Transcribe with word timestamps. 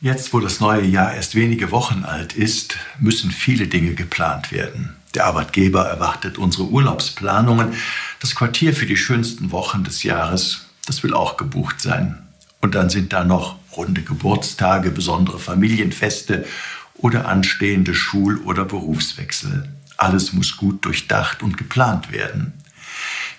Jetzt, 0.00 0.32
wo 0.32 0.38
das 0.38 0.60
neue 0.60 0.84
Jahr 0.84 1.12
erst 1.12 1.34
wenige 1.34 1.72
Wochen 1.72 2.04
alt 2.04 2.32
ist, 2.32 2.76
müssen 3.00 3.32
viele 3.32 3.66
Dinge 3.66 3.94
geplant 3.94 4.52
werden. 4.52 4.94
Der 5.16 5.26
Arbeitgeber 5.26 5.88
erwartet 5.88 6.38
unsere 6.38 6.68
Urlaubsplanungen. 6.68 7.72
Das 8.20 8.36
Quartier 8.36 8.74
für 8.74 8.86
die 8.86 8.96
schönsten 8.96 9.50
Wochen 9.50 9.82
des 9.82 10.04
Jahres, 10.04 10.68
das 10.86 11.02
will 11.02 11.14
auch 11.14 11.36
gebucht 11.36 11.80
sein. 11.80 12.16
Und 12.60 12.76
dann 12.76 12.90
sind 12.90 13.12
da 13.12 13.24
noch 13.24 13.56
runde 13.76 14.02
Geburtstage, 14.02 14.92
besondere 14.92 15.40
Familienfeste 15.40 16.46
oder 16.94 17.26
anstehende 17.26 17.92
Schul- 17.92 18.38
oder 18.42 18.64
Berufswechsel. 18.64 19.68
Alles 19.96 20.32
muss 20.32 20.56
gut 20.56 20.84
durchdacht 20.84 21.42
und 21.42 21.56
geplant 21.56 22.12
werden. 22.12 22.52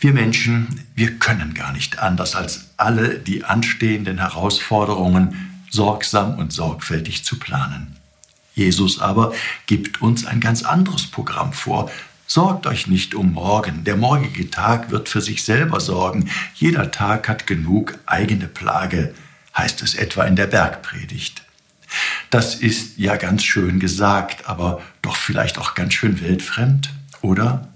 Wir 0.01 0.11
Menschen, 0.11 0.81
wir 0.93 1.19
können 1.19 1.53
gar 1.53 1.71
nicht 1.71 1.99
anders, 1.99 2.35
als 2.35 2.71
alle 2.75 3.17
die 3.17 3.45
anstehenden 3.45 4.17
Herausforderungen 4.17 5.48
sorgsam 5.69 6.37
und 6.37 6.53
sorgfältig 6.53 7.23
zu 7.23 7.39
planen. 7.39 7.95
Jesus 8.55 8.99
aber 8.99 9.33
gibt 9.67 10.01
uns 10.01 10.25
ein 10.25 10.39
ganz 10.39 10.63
anderes 10.63 11.07
Programm 11.07 11.53
vor. 11.53 11.89
Sorgt 12.27 12.67
euch 12.67 12.87
nicht 12.87 13.15
um 13.15 13.33
morgen. 13.33 13.83
Der 13.85 13.95
morgige 13.95 14.51
Tag 14.51 14.91
wird 14.91 15.09
für 15.09 15.21
sich 15.21 15.43
selber 15.43 15.79
sorgen. 15.79 16.29
Jeder 16.53 16.91
Tag 16.91 17.27
hat 17.27 17.47
genug 17.47 17.97
eigene 18.05 18.47
Plage, 18.47 19.15
heißt 19.57 19.81
es 19.81 19.95
etwa 19.95 20.25
in 20.25 20.35
der 20.35 20.47
Bergpredigt. 20.47 21.43
Das 22.29 22.53
ist 22.53 22.97
ja 22.97 23.15
ganz 23.15 23.43
schön 23.43 23.79
gesagt, 23.79 24.47
aber 24.47 24.81
doch 25.01 25.15
vielleicht 25.15 25.57
auch 25.57 25.73
ganz 25.73 25.93
schön 25.95 26.21
weltfremd, 26.21 26.91
oder? 27.21 27.67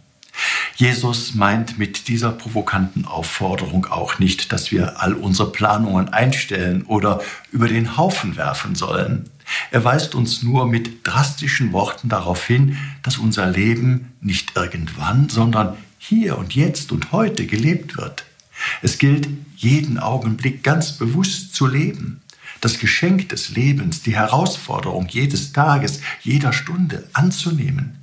Jesus 0.76 1.36
meint 1.36 1.78
mit 1.78 2.08
dieser 2.08 2.32
provokanten 2.32 3.06
Aufforderung 3.06 3.86
auch 3.86 4.18
nicht, 4.18 4.52
dass 4.52 4.72
wir 4.72 5.02
all 5.02 5.14
unsere 5.14 5.52
Planungen 5.52 6.10
einstellen 6.10 6.84
oder 6.84 7.22
über 7.52 7.68
den 7.68 7.96
Haufen 7.96 8.38
werfen 8.38 8.74
sollen. 8.74 9.30
Er 9.72 9.84
weist 9.84 10.16
uns 10.16 10.42
nur 10.42 10.68
mit 10.68 11.06
drastischen 11.06 11.74
Worten 11.74 12.10
darauf 12.10 12.46
hin, 12.46 12.78
dass 13.04 13.18
unser 13.18 13.46
Leben 13.46 14.14
nicht 14.22 14.56
irgendwann, 14.56 15.30
sondern 15.30 15.78
hier 16.00 16.38
und 16.38 16.56
jetzt 16.56 16.92
und 16.92 17.12
heute 17.12 17.46
gelebt 17.46 17.98
wird. 17.98 18.26
Es 18.82 18.98
gilt, 18.98 19.28
jeden 19.56 20.00
Augenblick 20.00 20.64
ganz 20.64 20.94
bewusst 20.94 21.54
zu 21.56 21.68
leben. 21.68 22.22
Das 22.62 22.80
Geschenk 22.80 23.30
des 23.30 23.50
Lebens, 23.50 24.02
die 24.02 24.16
Herausforderung 24.16 25.08
jedes 25.10 25.54
Tages, 25.54 26.02
jeder 26.22 26.54
Stunde 26.54 27.08
anzunehmen. 27.14 28.03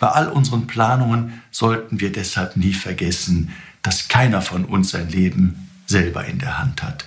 Bei 0.00 0.08
all 0.08 0.28
unseren 0.28 0.66
Planungen 0.66 1.42
sollten 1.50 2.00
wir 2.00 2.12
deshalb 2.12 2.56
nie 2.56 2.74
vergessen, 2.74 3.52
dass 3.82 4.08
keiner 4.08 4.42
von 4.42 4.64
uns 4.64 4.90
sein 4.90 5.08
Leben 5.08 5.68
selber 5.86 6.24
in 6.24 6.38
der 6.38 6.58
Hand 6.58 6.82
hat. 6.82 7.06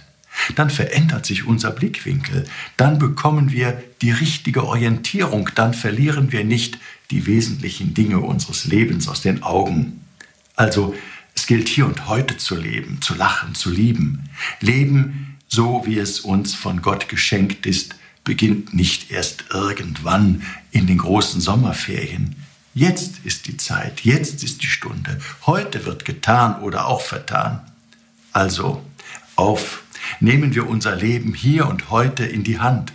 Dann 0.56 0.70
verändert 0.70 1.26
sich 1.26 1.46
unser 1.46 1.72
Blickwinkel, 1.72 2.46
dann 2.78 2.98
bekommen 2.98 3.52
wir 3.52 3.84
die 4.02 4.12
richtige 4.12 4.66
Orientierung, 4.66 5.50
dann 5.56 5.74
verlieren 5.74 6.32
wir 6.32 6.44
nicht 6.46 6.80
die 7.12 7.26
wesentlichen 7.26 7.94
Dinge 7.94 8.20
unseres 8.20 8.66
Lebens 8.66 9.08
aus 9.08 9.22
den 9.22 9.44
Augen. 9.44 10.02
Also 10.56 10.96
es 11.36 11.48
gilt 11.48 11.68
hier 11.68 11.86
und 11.86 12.08
heute 12.08 12.38
zu 12.38 12.56
leben, 12.56 13.02
zu 13.02 13.16
lachen, 13.16 13.56
zu 13.56 13.70
lieben. 13.70 14.30
Leben, 14.62 15.38
so 15.48 15.84
wie 15.86 15.98
es 15.98 16.22
uns 16.22 16.54
von 16.56 16.82
Gott 16.82 17.10
geschenkt 17.10 17.66
ist, 17.66 17.96
beginnt 18.24 18.74
nicht 18.74 19.12
erst 19.12 19.46
irgendwann 19.52 20.44
in 20.72 20.86
den 20.86 21.00
großen 21.00 21.42
Sommerferien. 21.42 22.36
Jetzt 22.74 23.26
ist 23.26 23.48
die 23.48 23.58
Zeit, 23.58 24.02
jetzt 24.02 24.44
ist 24.44 24.62
die 24.62 24.68
Stunde, 24.68 25.20
heute 25.46 25.86
wird 25.86 26.06
getan 26.06 26.62
oder 26.62 26.88
auch 26.88 27.02
vertan. 27.02 27.62
Also 28.32 28.86
auf, 29.36 29.84
nehmen 30.20 30.54
wir 30.54 30.70
unser 30.70 30.96
Leben 30.96 31.34
hier 31.34 31.68
und 31.68 31.90
heute 31.90 32.26
in 32.26 32.44
die 32.44 32.60
Hand. 32.60 32.94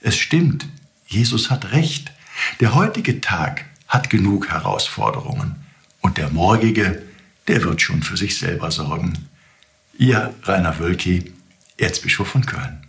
Es 0.00 0.16
stimmt, 0.16 0.66
Jesus 1.06 1.50
hat 1.50 1.72
recht. 1.72 2.12
Der 2.60 2.74
heutige 2.74 3.20
Tag 3.20 3.64
hat 3.86 4.10
genug 4.10 4.50
Herausforderungen 4.50 5.56
und 6.00 6.18
der 6.18 6.30
morgige, 6.30 7.02
der 7.46 7.62
wird 7.62 7.80
schon 7.80 8.02
für 8.02 8.16
sich 8.16 8.38
selber 8.38 8.70
sorgen. 8.70 9.28
Ihr 9.98 10.34
Rainer 10.42 10.78
Wölki, 10.78 11.32
Erzbischof 11.76 12.28
von 12.28 12.44
Köln. 12.44 12.86